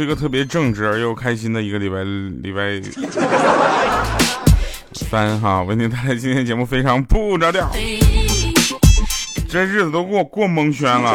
[0.00, 2.80] 是一个特别正直而又开心的一个礼拜礼拜
[4.94, 7.70] 三哈，为您带来今天节目非常不着调，
[9.46, 11.14] 这日子都给我过蒙圈了。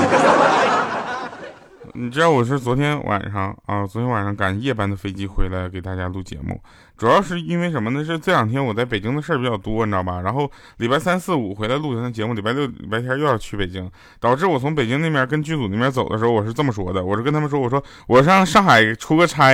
[1.95, 6.61] 你知道我是昨天晚上啊，昨天晚上赶夜班的飞机回来给大家录节目，
[6.97, 8.03] 主要是因为什么呢？
[8.05, 10.21] 是这两天我在北京的事儿比较多，你知道吧？
[10.21, 19.53] 然后礼拜三四五回来录的节目，礼拜六礼拜天又要去北京，导致我从北京那边跟剧组那边走的时候，我是这么说的，我是跟他们说，我说我上上海出个差，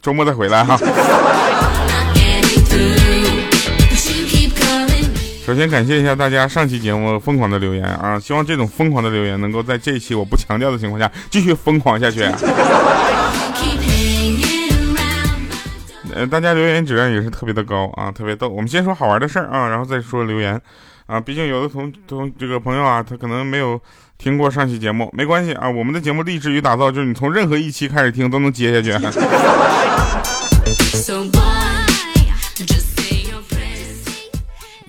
[0.00, 0.78] 周末再回来哈。
[5.44, 8.20] 首先感谢一下大家上期节目疯狂的留言啊！
[8.20, 12.20] 希望这种疯狂的留言能够在这一期我不强调的情况下继续疯狂下去。
[16.14, 18.48] 呃，大家留言质量也是特别的高啊，特别逗。
[18.48, 20.60] 我们先说好玩的事儿啊，然后再说留言
[21.06, 21.20] 啊。
[21.20, 23.80] 毕竟有的同同这个朋友啊，他可能没有
[24.16, 25.68] 听过上期节目，没关系啊。
[25.68, 28.90] 我们的节目立志于打造，就是你从任何一期开始听都能接下去。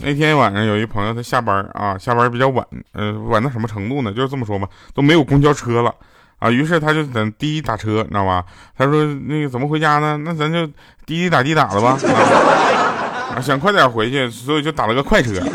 [0.02, 4.12] 那天晚上有一朋友，他下班啊，下班比较晚，呃，晚到什么程度呢？
[4.14, 5.94] 就是这么说吧，都没有公交车了
[6.40, 8.44] 啊，于是他就等滴滴打车，你知道吧？
[8.78, 10.18] 他说那个怎么回家呢？
[10.24, 10.66] 那咱就
[11.06, 11.98] 滴滴打滴打了吧，
[13.36, 15.46] 啊，想快点回去，所以就打了个快车啊。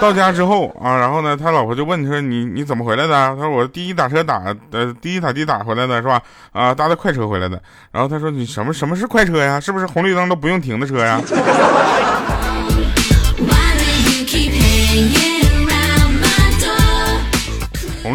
[0.00, 3.12] 到家之后啊，然后呢，他老婆就问他说你你怎么回来的？
[3.36, 6.20] 他说我滴滴打车打呃滴滴打的打回来的是吧？
[6.52, 7.58] 啊，搭的快车回来的。
[7.92, 9.58] 然后他说你什么什么是快车呀？
[9.58, 11.18] 是不是红绿灯都不用停的车呀？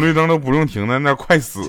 [0.00, 1.60] 红绿灯都不用停在那快死。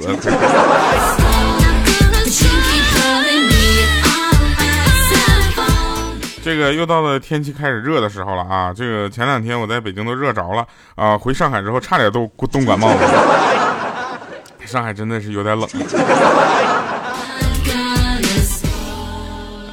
[6.42, 8.74] 这个又到了天气开始热的时候了啊！
[8.74, 12.96] 这个前两天我在北京都热着了啊，回上海之后差点都冻感冒了。
[14.66, 15.68] 上海真的是有点冷。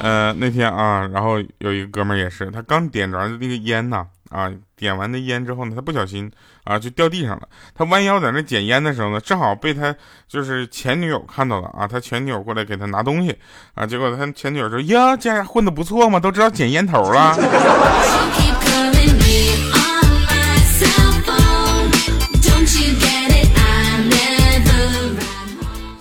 [0.01, 4.05] 呃，那天啊，然后有一个哥们儿也是，他刚点着那个烟呐。
[4.29, 6.31] 啊，点完那烟之后呢，他不小心
[6.63, 7.49] 啊就掉地上了。
[7.73, 9.95] 他弯腰在那捡烟的时候呢，正好被他
[10.27, 11.87] 就是前女友看到了啊。
[11.87, 13.35] 他前女友过来给他拿东西
[13.73, 17.35] 啊，结果他前女友说：“呀，这样混的不错嘛，都知道捡烟头了。”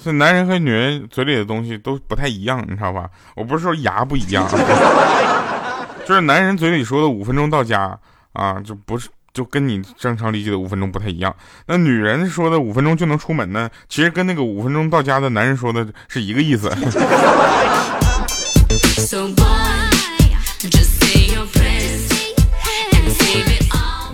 [0.09, 3.11] 这男人和女人嘴里的东西都不太一样，你知道吧？
[3.37, 4.49] 我不是说牙不一样，
[6.09, 7.95] 就是男人嘴里说的五分钟到家。
[8.33, 11.35] 啊，就不是就跟你正常理解的五分钟不太一样。
[11.67, 16.71] 那女人说的五分钟就能出门呢，其实跟那个五分钟到家的男人说的是一个意思。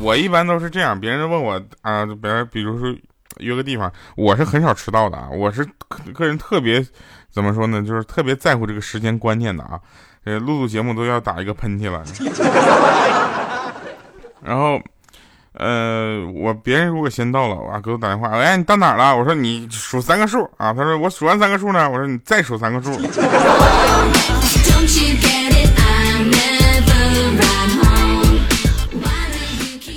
[0.00, 2.92] 我一般都是这样，别人问我啊，比如比如说
[3.38, 5.28] 约个地方，我是很少迟到的啊。
[5.30, 5.66] 我是
[6.12, 6.84] 个人特别
[7.30, 9.80] 怎么说呢，就是特别在乎这个时间观念的啊。
[10.24, 12.02] 呃，录录节目都要打一个喷嚏了。
[14.42, 14.80] 然后，
[15.52, 19.14] 呃，我别人如果先到了，我给我打电话，哎，你到哪了？
[19.16, 20.72] 我说你数三个数啊。
[20.72, 21.90] 他说我数完三个数呢。
[21.90, 22.90] 我说你再数三个数。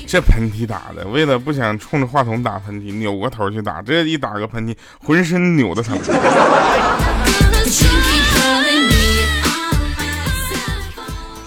[0.08, 4.74] 这喷嚏打的，为了不想冲着话筒打喷嚏，扭过头去打，这一打个喷嚏，
[5.04, 6.00] 浑身扭的疼。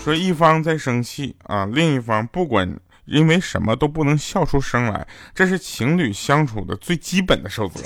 [0.05, 2.77] 说一方在生气啊，另一方不管。
[3.07, 5.05] 因为什么都不能笑出声来，
[5.35, 7.83] 这是情侣相处的最基本的守则。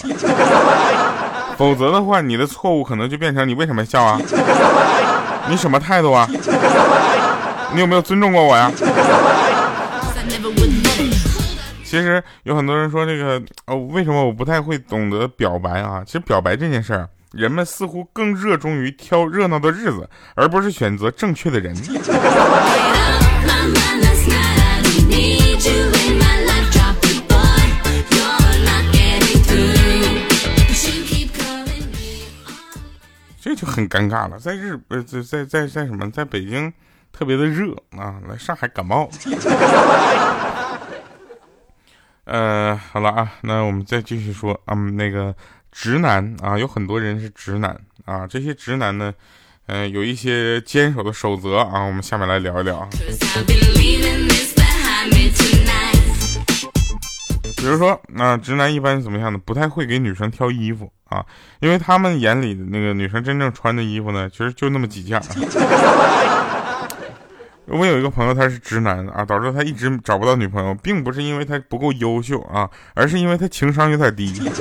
[1.56, 4.20] 否则的话，你的错误可能就变成你为什么笑啊？
[5.48, 6.28] 你什么态度啊？
[7.72, 8.70] 你有没有尊重过我呀？
[11.94, 16.02] 其实有很多人说这个哦，为什么我不太会懂得表白啊？
[16.04, 21.72] 其实表白这件事儿，人们似乎更热衷于挑热闹的日子，而不是选择正确的人。
[33.40, 36.72] 这就很尴尬了，在日呃在在在在什么，在北京
[37.12, 39.08] 特别的热啊，来上海感冒。
[42.24, 45.34] 呃，好了啊，那我们再继续说啊，那个
[45.70, 49.12] 直男啊，有很多人是直男啊，这些直男呢，
[49.66, 52.88] 嗯，有一些坚守的守则啊，我们下面来聊一聊啊。
[57.56, 59.38] 比如说，那直男一般怎么样呢？
[59.44, 61.24] 不太会给女生挑衣服啊，
[61.60, 65.20] 因为他们眼里的那个女生真正穿的衣服呢，其实就那么几件。
[67.66, 74.32] 我有一个朋友，他是直男啊，导致他一直找不到女朋友，并不是因为他不够优秀啊，而是因为他情商有点低。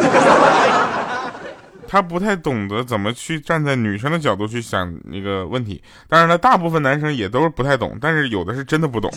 [1.85, 5.79] 他不太懂得怎么去站在女生的角度去想那个问题。
[6.07, 9.11] 当然了，大部分男生也都是不太懂，但是有的是真的不懂。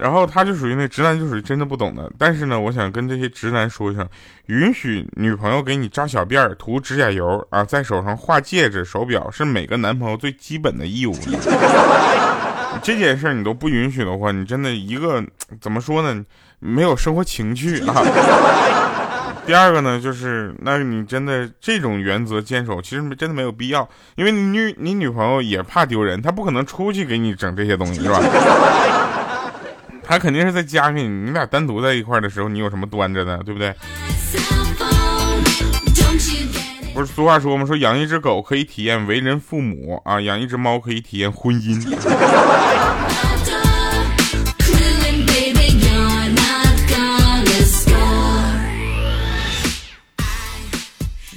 [0.00, 2.10] 然后他就属于那直男，就属于真的不懂的。
[2.16, 4.08] 但是呢，我想跟这些直男说一声，
[4.46, 11.14] 允许女朋友给你扎小辫儿、涂指甲油啊，在手上画戒指、手表，是每个男朋友最基本的义务。
[12.82, 15.22] 这件事你都不允许的话，你真的一个
[15.60, 16.24] 怎么说呢？
[16.58, 17.94] 没有生活情趣啊。
[19.46, 28.20] 第二个呢，就是那你真的这种原则坚守，其实真的没有必要，因为你女你女朋友也怕丢人，她不可能出去给你整这些东西，是吧？
[30.10, 33.72] 他肯定是在家里你，你俩单独在一块的时候，你有什么端着的，对不对？
[36.92, 37.64] 不是俗话说吗？
[37.64, 41.96] 说养一只狗可以体验为人父母啊，养一只猫可以体验婚姻。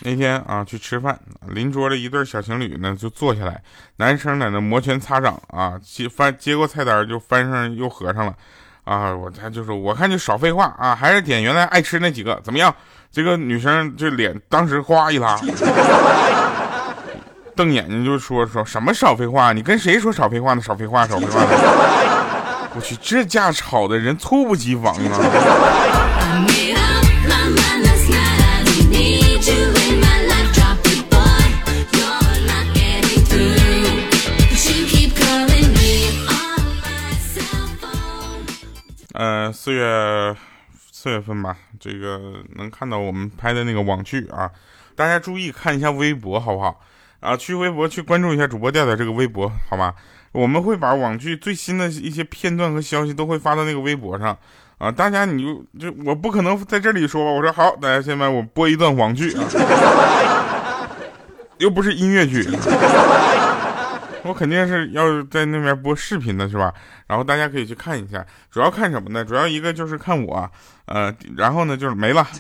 [0.06, 3.62] 那天啊，去吃饭，邻桌的一对小情侣呢就坐下来，
[3.98, 8.36] 男生在那摩拳擦掌啊，接翻接过菜单就翻上又合上了。
[8.83, 12.74] 啊，我他就说，我看就少废话啊，还是点原来爱吃那几个，怎么样？
[13.12, 15.39] 这个女生这脸当时哗一拉，
[17.56, 19.53] 瞪眼睛就说说什么少废话？
[19.53, 20.62] 你跟谁说少废话呢？
[20.62, 21.39] 少废话，少废话！
[22.75, 26.02] 我去，这架吵的人猝不及防啊！
[39.53, 40.35] 四月
[40.91, 44.50] 四月份吧，这个能看到我们拍的那个网剧啊，
[44.95, 46.81] 大家注意看一下微博好不好？
[47.19, 49.94] 啊，去微博去关注一下主播调调这个微博好吗？
[50.31, 54.35] 我们会把网剧最新的一些片段和消息都会发到那个微博上
[54.79, 59.45] 啊，大家你就就我不可能在这里说吧，我说好，大家现在我播一段网剧啊，
[61.59, 62.44] 又不是音乐剧。
[64.24, 66.74] 我肯定是要在那边播视频的，是吧？
[67.08, 69.24] 然后大家可以去看一下，主要看什么呢？
[69.24, 70.50] 主要一个就是看我，
[70.86, 72.25] 呃，然后呢就是没了。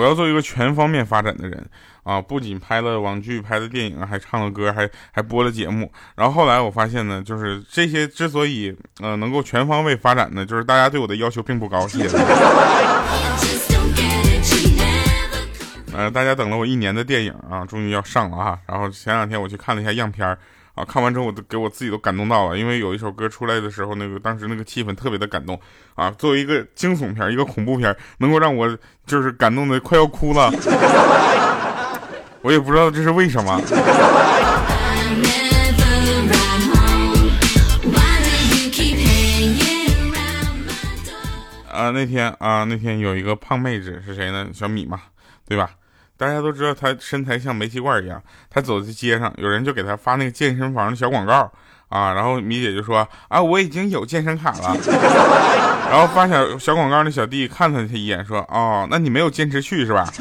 [0.00, 1.62] 我要做一个全方面发展的人
[2.04, 2.18] 啊！
[2.18, 5.92] 不仅拍了网剧，拍了电影，还唱了歌，还还播了节目。
[6.16, 11.86] 然后后来我发现呢，就是这些之所以呃能够全方位发展呢，就是大家对我的要求并不高。
[11.86, 12.16] 谢谢。
[15.92, 18.58] 呃，大家等了我一年的电影啊，终于要上了啊。
[18.66, 20.38] 然后前两天我去看了一下样片儿。
[20.80, 25.60] 啊，看完之后我都给我自己都感动到了，因为有一首歌出来的时候，那个当时那个气氛特别的感动
[25.94, 26.10] 啊。
[26.12, 30.50] 作为一个惊悚片，一个恐怖片，能够让我就是感动的快要哭了，
[32.40, 33.60] 我也不知道这是为什么。
[41.70, 44.48] 啊，那天啊，那天有一个胖妹子是谁呢？
[44.54, 45.00] 小米嘛，
[45.46, 45.70] 对吧？
[46.20, 51.50] 大家都知道他身材像煤气罐一样，他走在街上，有人就给他发那个健身房的小广告
[51.88, 54.76] 啊，然后米姐就说啊，我已经有健身卡了，
[55.90, 60.06] 然后发小小广告的小弟看了他一眼说，哦，那你没有坚持去是吧？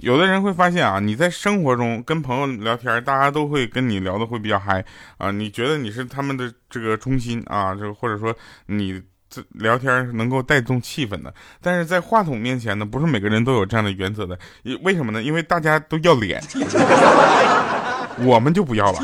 [0.00, 4.84] 有的人会发现啊，你在生活中跟朋友聊天，大家都会跟你聊的会比较嗨
[5.16, 8.36] 啊，你觉得你是他们的这个中心啊，就或者说
[8.66, 9.00] 你。
[9.50, 14.38] 聊天能够带动气氛的，但是在话筒面前呢，不是每个人都有这样的原则的。
[14.82, 15.22] 为什么呢？
[15.22, 16.42] 因为大家都要脸，
[18.24, 19.00] 我们就不要了。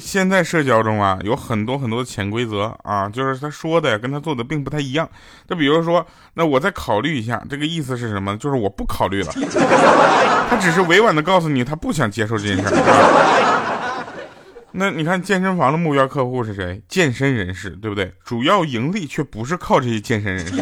[0.00, 5.06] 现在社交中啊，有很多很多的潜规则啊，就是他说的跟他做的并不太一样。
[5.46, 8.34] 就比如说，那我再考虑一下，这个意思是什么？
[8.38, 9.32] 就是我不考虑了。
[10.48, 12.62] 他只是委婉的告诉你，他不想接受这件事。
[14.78, 16.82] 那你看健身房的目标客户是谁？
[16.86, 18.12] 健身人士，对不对？
[18.22, 20.52] 主要盈利却不是靠这些健身人士。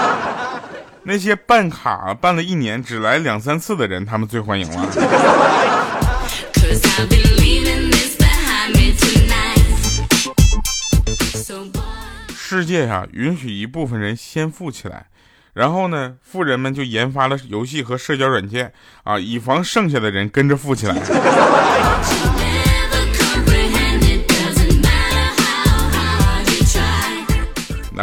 [1.04, 4.86] 那些办卡办了一年只来两三次的人，他们最欢迎了。
[12.36, 15.06] 世界呀，允许一部分人先富起来，
[15.54, 18.74] 然后呢，富人们就研发了游戏和社交软件
[19.04, 20.94] 啊，以防剩下的人跟着富起来。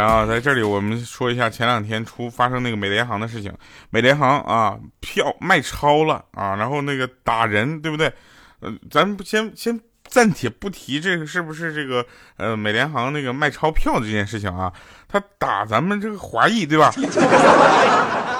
[0.00, 3.52] 啊在这里，我们说一下前两天出发生那个美联航的事情。
[3.90, 8.12] 美联航啊，票卖超了啊，然后那个打人，对不对？
[8.60, 12.04] 呃，咱不先先暂且不提这个是不是这个
[12.36, 14.72] 呃美联航那个卖钞票的这件事情啊，
[15.08, 16.92] 他打咱们这个华裔对吧？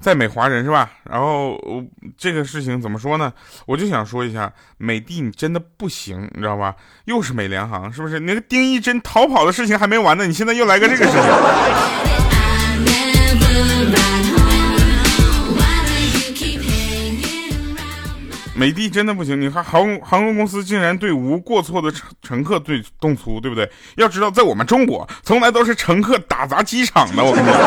[0.00, 0.90] 在美华人是吧？
[1.04, 1.60] 然后
[2.16, 3.30] 这个事情怎么说呢？
[3.66, 6.74] 我就想说一下，美的你真的不行，你知道吧？
[7.04, 8.18] 又是美联航，是不是？
[8.20, 11.20] 那个丁义珍逃跑的事情还没完呢，你现在又来个这个事情。
[18.54, 23.70] 美的真的不行，你看航航空公司竟然对无过错的乘乘客对动粗，对不对？
[23.96, 27.24] 要知道，在我们中国，从来都是乘客打砸机场的。
[27.24, 27.58] 我跟你讲。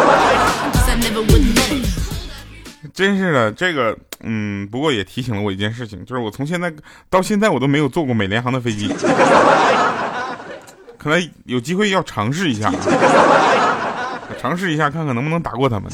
[2.94, 6.72] 真是的，这个，嗯，不过也提醒了我一件事情，就是我从现在
[7.10, 8.88] 到现在我都没有坐过美联航的飞机，
[11.00, 12.72] 可能有机会要尝试一下，
[14.40, 15.92] 尝试一下看看能不能打过他们。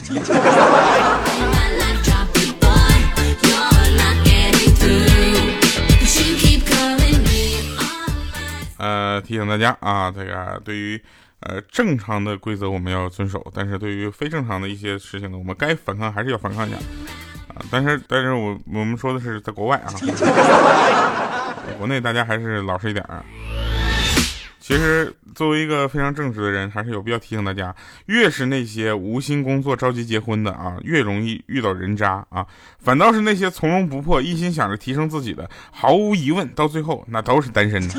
[8.78, 11.02] 呃，提醒大家啊，这个对于。
[11.42, 16.78] 呃，正常的规则我们要遵守，但是对于非正常的一些事情呢，我们该反抗还是要反抗一下
[17.48, 17.64] 啊。
[17.72, 19.88] 但是，但是我我们说的是在国外啊，
[21.80, 23.24] 国内大家还是老实一点啊。
[24.60, 32.46] 其实，作为一个非常正直的人，还是有必要提醒大家，越是那些无心工作、着急结婚的啊，越容易遇到人渣啊。
[32.78, 37.96] 反倒是那些从容不迫、一心想着提升自己的，毫无疑问，到最后那都是单身的。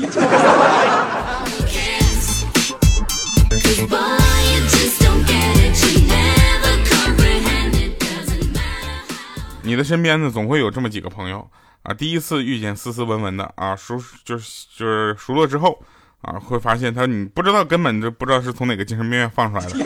[9.71, 11.49] 你的身边呢，总会有这么几个朋友
[11.83, 11.93] 啊。
[11.93, 15.81] 第一次遇见斯斯文文的啊，熟就是就是熟络之后
[16.23, 19.79] 啊，会发现他你不知道，根本就不知道是从哪个精神病院放出来的。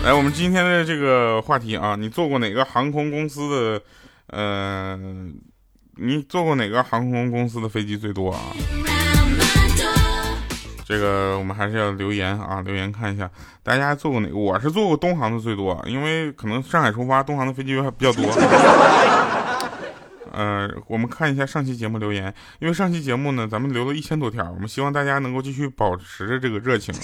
[0.04, 3.82] 来，我们今天的这个话题啊，你坐过哪个航空公司的？
[4.28, 4.98] 呃，
[5.96, 8.40] 你坐过哪个航空公司的飞机最多啊？
[10.92, 13.30] 这个我们还是要留言啊，留言看一下，
[13.62, 14.36] 大家做过哪个？
[14.36, 18.22] 我是做过东航的最多，因为可能上海出发，东航的飞机还比较多。
[20.30, 26.94] 呃，我们看一下上期节目留言，因为上期节目呢，咱们留了一千多条，我们希望大家能够继续保持着这个热情。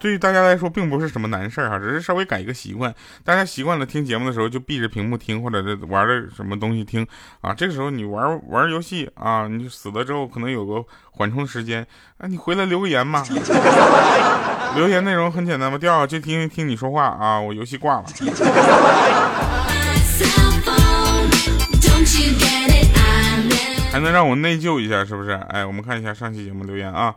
[0.00, 2.92] 对于大家来说，并不是什么难事儿哈，只是稍微改一个习惯。
[3.22, 7.06] 大家习惯了听节目的时候，就闭着屏幕听，或者是玩的什么东西听
[7.42, 7.52] 啊。
[7.52, 13.22] 这个时候你玩玩游戏啊，你死了之后可能有个缓冲时间啊，你回来留个言嘛。
[14.74, 18.04] 留言内容很简单嘛，掉就听听你说话啊，我游戏挂了。
[23.92, 25.32] 还能让我内疚一下是不是？
[25.50, 27.14] 哎，我们看一下上期节目留言啊。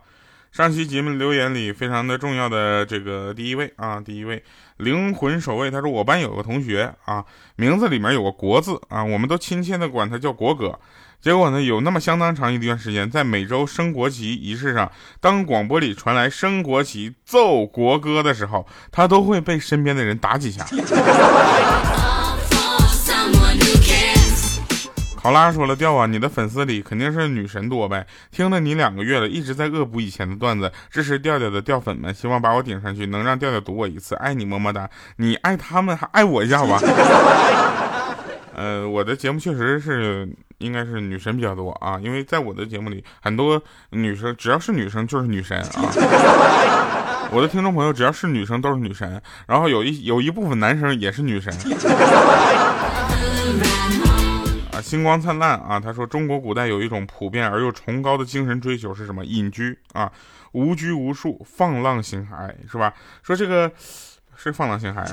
[0.53, 4.43] 上期节目留言里非常的重要的这个第一位啊，第一位
[4.77, 10.79] 灵魂守卫，他说我班有个同学啊，名字里面有个国字啊，我们都亲切的管他叫国哥。
[11.19, 20.63] 结果呢，有那么相当长一段时间，在每周升国旗仪式上，当广播里传来升国旗奏国歌的时候，他都会被身边的人打几下。
[25.23, 28.05] 考拉说了，调啊，你的粉丝里肯定是女神多呗。
[28.29, 34.89] 听了你两个月了，一直在恶补以前的段子，支持调调的调粉们，希望把我顶上去，能让调调读我一次，爱你么么哒。
[35.15, 36.77] 你爱他们，还爱我一下吧。
[38.53, 40.27] 呃，我的节目确实是
[40.57, 45.89] 应该是女神比较多啊，因为在我的节目里，很多女生只要是女生就是女神啊。
[47.31, 51.49] 我的听众朋友只要是女生都是女神，然后有一有一部分男生也是女神。
[54.83, 55.79] 星光灿烂啊！
[55.79, 59.23] 他说，中国古代有一种普遍而又崇高的精神追求是什么？
[59.23, 60.11] 隐居啊，
[60.51, 62.93] 无拘无束，放浪形骸，是吧？
[63.23, 63.71] 说这个
[64.35, 65.03] 是放浪形骸，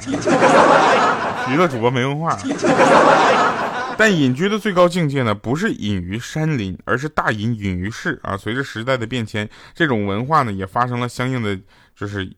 [1.51, 2.37] 娱乐主播没文化。
[3.97, 8.37] 但隐居的最高境界呢，不是隐于山林，而是大隐隐于市啊。
[8.37, 11.59] 随着时代的变迁，这种文化呢，也发生了相应的
[11.95, 12.31] 就是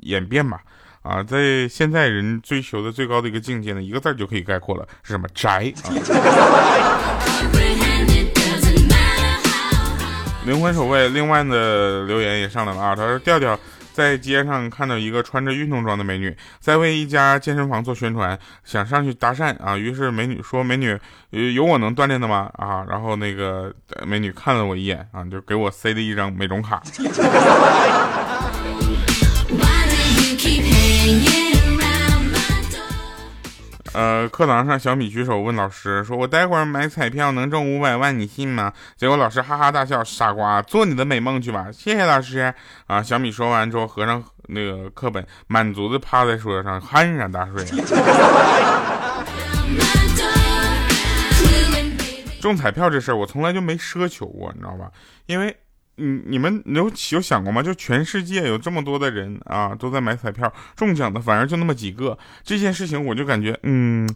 [0.00, 0.62] 演变吧。
[1.02, 5.26] 啊，在现在人追求的最高的一个境界呢，一个字就可以概括了，是什么？
[5.34, 5.90] 宅啊！
[10.46, 13.56] 灵魂守卫，另外的留言也上来了啊，他说调调
[13.92, 20.98] 在街上看到一个穿着运动装的美女，在为一家健身房做宣传，想上去搭讪啊，于是美女说：“美女，
[21.54, 23.72] 有我能锻炼的吗？”啊，然后那个
[24.04, 26.82] 美女看了我一眼啊，就给我塞了一张美容卡。
[33.94, 42.54] 呃，课堂上，小米举手问老师说：“我待会儿买彩票能中五百万，你信吗？”结果老师哈哈大笑：“傻瓜，做你的美梦去吧！”谢谢老师
[42.86, 43.02] 啊！
[43.02, 47.64] 小米说完之后，合上那个课本，满足的趴在桌子上酣然大睡。
[52.40, 54.90] 中彩票这事儿，我从来就没奢求过，你知道吧？
[55.26, 55.54] 因为，
[55.96, 57.62] 你你们有有想过吗？
[57.62, 62.16] 就全世界有这么多的人啊，都在买彩票，中奖的反而就那么几个。
[62.42, 64.08] 这件事情我就感觉，嗯，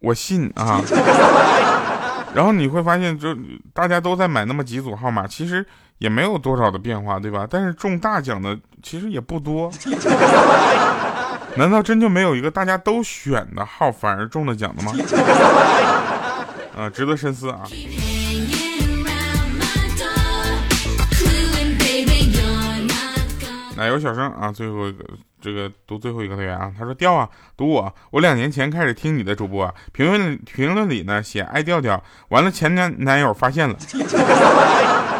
[0.00, 0.80] 我信啊。
[2.34, 3.36] 然后你会发现，就
[3.74, 5.64] 大家都在买那么几组号码，其实
[5.98, 7.46] 也没有多少的变化，对吧？
[7.48, 9.70] 但是中大奖的其实也不多。
[11.56, 14.92] 难道真就没有一个大家都选的号反而中了奖的吗？
[16.74, 17.60] 啊，值得深思啊！
[23.76, 25.04] 奶油小生啊，最后一个
[25.40, 33.76] 这个读最后一个留言啊，他说调啊，读我，我两年前开始听你的主播，评论评论里呢写爱调调，完了前男男友发现了。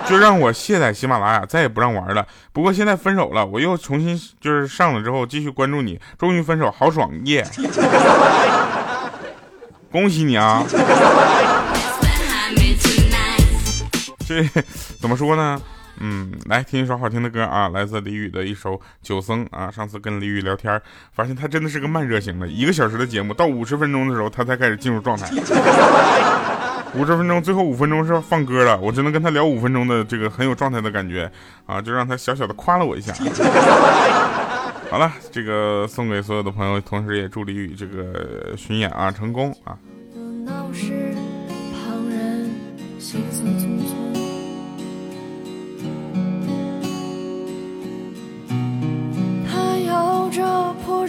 [0.04, 2.26] 就让我卸载喜马拉雅，再也不让玩了。
[2.52, 5.98] 不过现在分手了，我又重新就是上了之后继续关注你。
[6.18, 7.46] 终于分手，好爽耶！
[9.92, 10.64] 恭喜你啊！
[14.26, 14.42] 这
[15.00, 15.60] 怎么说呢？
[16.04, 19.70] 嗯，来听一首好听的歌啊，来自李宇的一首《九僧》啊。
[19.70, 20.82] 上次跟李宇聊天，
[21.12, 25.30] 发现他真的是个慢热型的，一个小时的节目到五十分钟的时候，他才开始进入状态。
[26.94, 31.30] 五十分钟，最后五分钟是放歌了，我只能跟他聊五分钟的这个很有状态的感觉
[31.66, 33.14] 啊，就让他小小的夸了我一下。
[34.90, 39.78] 好了，这个送给所有的朋友，同时也祝李宇这个巡演啊成功啊。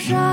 [0.10, 0.33] 着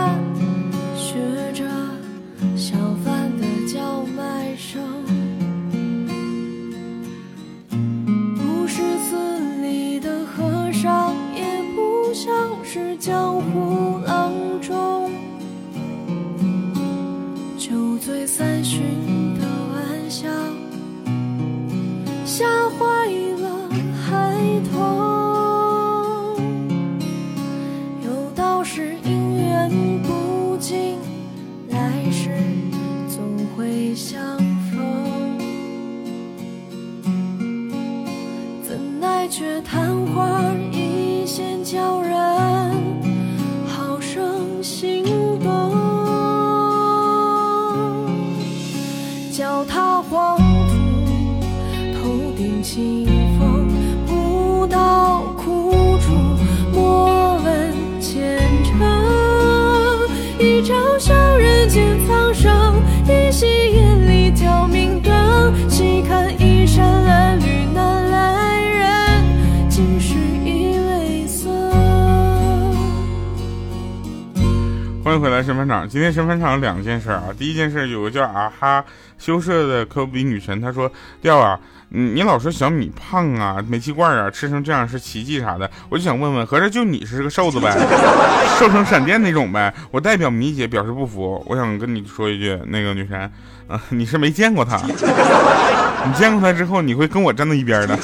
[75.11, 75.89] 欢迎回来，神返场。
[75.89, 77.25] 今天神返场有两件事啊。
[77.37, 78.85] 第一件事，有个叫啊哈
[79.19, 80.89] 羞涩的科比女神，她说
[81.21, 87.77] ：“调啊，你你老说小米胖啊，煤气罐啊，吃成这样是奇迹啥的。”我就想问问，合着就你是个瘦子呗，
[88.57, 89.75] 瘦成闪电那种呗？
[89.91, 91.45] 我代表米姐表示不服。
[91.49, 93.19] 我想跟你说一句，那个女神
[93.67, 94.77] 啊，你是没见过她，
[96.07, 97.99] 你见过她之后，你会跟我站在一边的。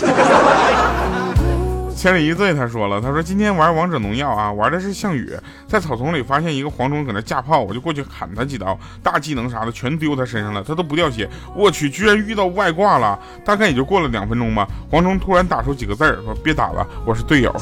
[1.96, 5.32] 千里一醉，他说了，他说今天玩王者荣耀啊，玩的是项羽，
[5.66, 11.26] 在草丛里发现一个黄忠搁那架炮，我就过去砍他几刀，大技能啥的全丢他身上了，他都不掉血。
[11.56, 14.68] 我去，居然遇到外挂了，大概也就过了两分钟吧。
[14.90, 17.50] 黄忠突然打出几个字儿，说别打了，我是队友。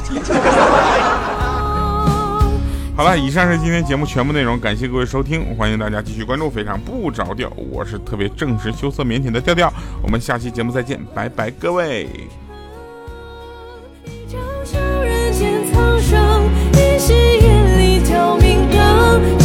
[2.96, 12.28] 好了，以上是今天节目全部内容，感谢各位收听，欢迎大家继续关注，非常不着调，我是特别正直、羞涩、腼腆的调调，我们下期节目再见，拜拜，各位。
[19.18, 19.43] não